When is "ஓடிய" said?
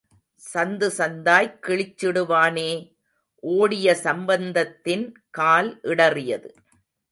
3.43-3.95